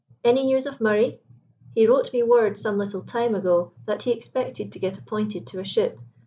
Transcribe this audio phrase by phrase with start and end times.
[0.23, 1.21] Any news of Murray?
[1.75, 5.59] He wrote me word, some little time ago, that he expected to get appointed to
[5.59, 5.99] a ship.